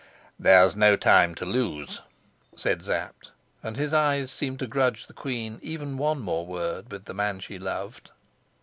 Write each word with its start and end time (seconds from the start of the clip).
"There's 0.39 0.75
no 0.75 0.95
time 0.95 1.35
to 1.35 1.45
lose," 1.45 2.01
said 2.55 2.83
Sapt, 2.83 3.29
and 3.61 3.77
his 3.77 3.93
eye 3.93 4.25
seemed 4.25 4.57
to 4.57 4.65
grudge 4.65 5.05
the 5.05 5.13
queen 5.13 5.59
even 5.61 5.95
one 5.95 6.19
more 6.19 6.43
word 6.47 6.91
with 6.91 7.05
the 7.05 7.13
man 7.13 7.39
she 7.39 7.59
loved. 7.59 8.09